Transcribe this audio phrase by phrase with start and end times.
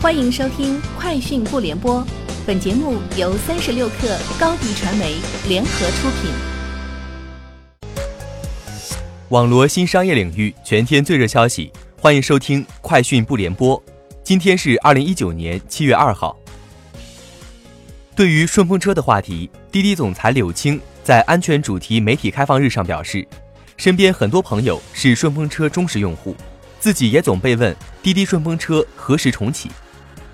[0.00, 2.00] 欢迎收听《快讯不联播》，
[2.46, 5.16] 本节目由三十六克高低传媒
[5.48, 6.30] 联合出品。
[9.30, 13.76] 网罗新商业领域全天最热消息，欢迎收听《快讯不联播》。
[14.22, 16.38] 今天是二零一九年七月二号。
[18.14, 23.26] 对于顺风车的话题，滴滴总裁柳青在安全主题媒体开放日上表示，
[23.76, 26.36] 身边很多朋友是顺风车忠实用户，
[26.78, 29.68] 自己也总被问滴滴顺风车何时重启。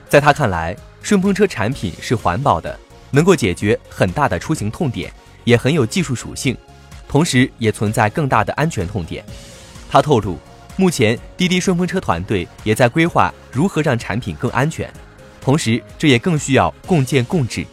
[0.09, 2.79] 在他看来，顺风车产品是环保的，
[3.11, 5.13] 能够解决很大的出行痛点，
[5.44, 6.57] 也很有技术属性，
[7.08, 9.25] 同时也存在更大的安全痛点。
[9.90, 10.39] 他透露，
[10.77, 14.93] 目前滴滴顺风车团队也在规划如何让产品更安全，
[15.40, 17.64] 同时这也更需要共建共治。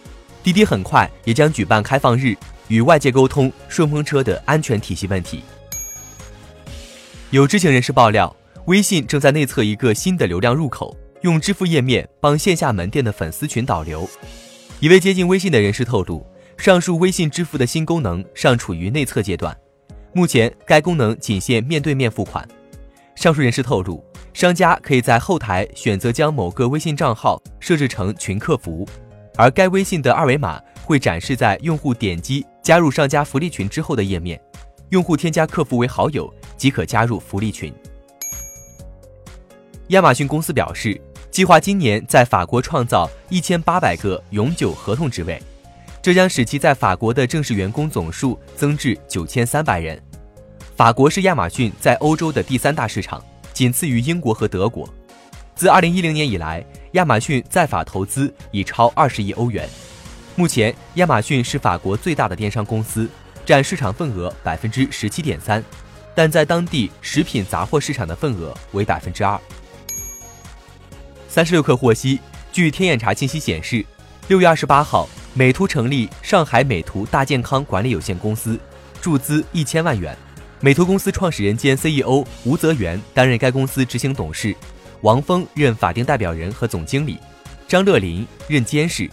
[0.44, 2.36] 滴滴很快也将举办开放日，
[2.68, 5.44] 与外界沟通顺风车的安全体系问题。
[7.30, 8.36] 有知情人士爆料，
[8.66, 10.96] 微信正在内测一个新的流量入口。
[11.22, 14.10] 用支付页面帮线下门店的粉丝群导流。
[14.80, 16.26] 一位接近微信的人士透露，
[16.58, 19.56] 上述微信支付的新功能尚处于内测阶段，
[20.14, 22.48] 目前该功能仅限面对面付款。
[23.14, 28.88] 上述人士透露，商家可以在后台选择将某个微信账号设置成群客服，
[29.36, 34.42] 而该微信的二维码会展示在用户点击加入商家福利群之后的页面，
[34.90, 37.72] 用户添加客服为好友即可加入福利群。
[39.90, 41.00] 亚马逊公司表示。
[41.32, 45.42] 计划今年在法国创造一千八百个永久合同职位，
[46.02, 49.98] 这将使其在法国的正式员工总数增至九千三百人。
[50.76, 54.88] 法国是亚马逊在欧洲的第三大市场，仅次于英国和德国。
[55.56, 59.70] 自二零一零年以来，亚马逊在法投资已超二十亿欧元。
[60.36, 63.08] 目前，亚马逊是法国最大的电商公司，
[63.46, 65.64] 占市场份额百分之十七点三，
[66.14, 69.40] 但在当地食品杂货市场的份额为百分之二。
[71.32, 72.20] 三十六氪获悉，
[72.52, 73.86] 据天眼查信息显示，
[74.28, 78.60] 六月二十八号，美图成立上海美图大健康管理有限公司，
[79.02, 80.14] 注资一千万元。
[80.60, 84.54] 美图公司创始人兼 CEO 吴泽源担任该公司执行董事，
[85.04, 87.18] 王峰任法定代表人和总经理，
[87.66, 89.10] 张乐林任监事。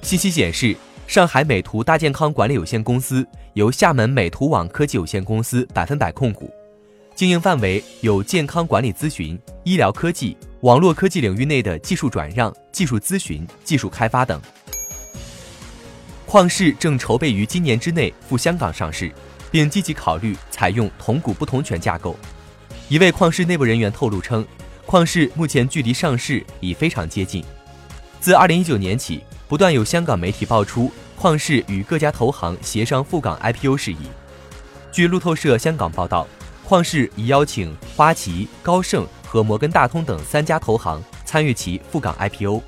[0.00, 0.74] 信息显示，
[1.06, 6.50] 上海美图大健康管理有限公司由厦门美图网科技有限公司百分百控股，
[7.14, 10.36] 经营范围有健康管理咨询、医疗科技。
[10.62, 14.40] 网络科技领域内的技术转让、技术咨询、技术开发等。
[16.26, 19.12] 旷视正筹备于今年之内赴香港上市，
[19.50, 22.16] 并积极考虑采用同股不同权架构。
[22.88, 24.46] 一位旷视内部人员透露称，
[24.86, 27.44] 旷视目前距离上市已非常接近。
[28.20, 30.90] 自2019年起，不断有香港媒体爆出
[31.20, 33.98] 旷视与各家投行协商赴港 IPO 事宜。
[34.92, 36.26] 据路透社香港报道，
[36.72, 39.06] 旷视已邀请花旗、高盛。
[39.26, 42.62] 和摩根大通等三家投行参与其赴港 IPO。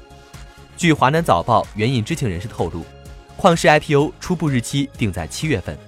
[0.79, 2.83] 据华南早报援引知情人士透露，
[3.39, 5.79] 旷视 IPO 初步日期定在七月份。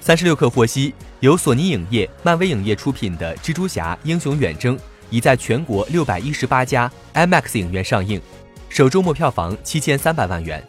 [0.00, 4.76] 三十六氪获悉，由索尼影业、漫威影业出品的《蜘蛛侠：英雄远征》
[5.08, 8.20] 已在全国六百一十八家 IMAX 影院上映，
[8.68, 10.62] 首周末票房七千三百万元。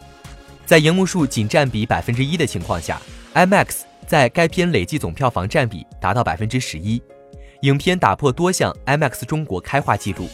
[0.64, 2.98] 在荧幕数仅占比百分之一的情况下
[3.34, 7.02] ，IMAX 在该片累计总票房占比达到百分之十一。
[7.62, 10.28] 影片打破多项 IMAX 中国开画纪录，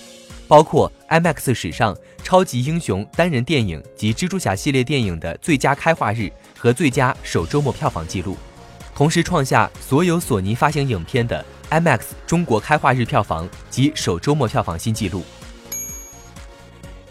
[0.49, 8.37] 包括 IMAX 史上超级英雄单人电影及蜘蛛侠系列电影的最佳开画日和最佳首周末票房纪录，
[8.95, 15.23] 同时创下所有索尼发行影片的 IMAX 中国开画日票房及首周末票房新纪录。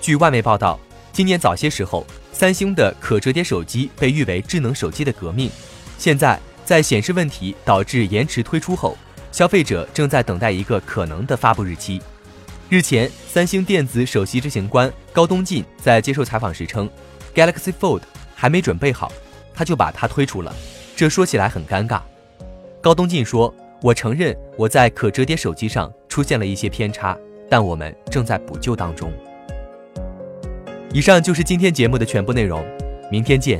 [0.01, 0.77] 据外媒报道，
[1.13, 5.49] 今年早些时候，三星的可折叠手机被誉为智能手机的革命，
[5.97, 6.37] 现在
[6.69, 8.95] 在显示问题导致延迟推出后。
[9.31, 11.99] 消费者正在等待一个可能的发布日期。
[12.69, 16.87] 日前，三星电子首席执行官高东进在接受采访时称
[17.33, 18.01] ，Galaxy Fold
[18.35, 19.11] 还没准备好，
[19.51, 20.55] 他就把它推出了，
[20.95, 22.01] 这说起来很尴尬。
[22.79, 23.51] 高东进说
[23.81, 27.17] ：“我承认我在可折叠手机上出现了一些偏差，
[27.49, 29.11] 但我们正在补救当中。”
[30.93, 32.63] 以上就是今天节目的全部内容，
[33.11, 33.59] 明天见。